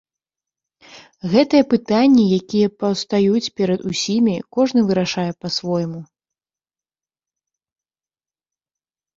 [1.33, 6.01] Гэтыя пытанні, якія паўстаюць перад усімі, кожны вырашае па-свойму.